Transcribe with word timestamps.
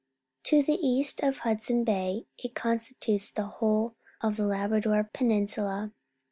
To 0.45 0.63
the 0.63 0.79
east 0.81 1.21
of 1.21 1.37
Hudson 1.37 1.83
Bay 1.83 2.25
it 2.39 2.55
constitutes 2.55 3.29
the 3.29 3.45
whole 3.45 3.93
of 4.19 4.35
the 4.35 4.47
Labrador 4.47 5.07
Peninsula. 5.13 5.91